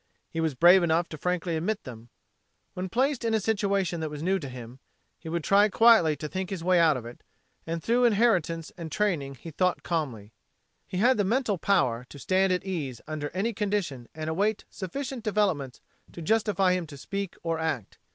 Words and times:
He 0.31 0.39
was 0.39 0.55
brave 0.55 0.81
enough 0.81 1.09
to 1.09 1.17
frankly 1.19 1.55
admit 1.55 1.83
them. 1.83 2.09
When 2.73 2.89
placed 2.89 3.23
in 3.23 3.35
a 3.35 3.39
situation 3.39 3.99
that 3.99 4.09
was 4.09 4.23
new 4.23 4.39
to 4.39 4.49
him, 4.49 4.79
he 5.19 5.29
would 5.29 5.43
try 5.43 5.69
quietly 5.69 6.15
to 6.15 6.27
think 6.27 6.49
his 6.49 6.63
way 6.63 6.79
out 6.79 6.97
of 6.97 7.05
it; 7.05 7.21
and 7.67 7.83
through 7.83 8.05
inheritance 8.05 8.71
and 8.75 8.91
training 8.91 9.35
he 9.35 9.51
thought 9.51 9.83
calmly. 9.83 10.33
He 10.87 10.97
had 10.97 11.17
the 11.17 11.23
mental 11.23 11.59
power 11.59 12.03
to 12.09 12.17
stand 12.17 12.51
at 12.51 12.65
ease 12.65 12.99
under 13.05 13.29
any 13.29 13.53
condition 13.53 14.07
and 14.15 14.27
await 14.27 14.65
sufficient 14.71 15.23
developments 15.23 15.81
to 16.13 16.23
justify 16.23 16.71
him 16.73 16.87
to 16.87 16.97
speak 16.97 17.35
or 17.43 17.59
act. 17.59 17.99